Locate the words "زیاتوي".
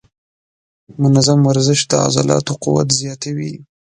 2.99-3.53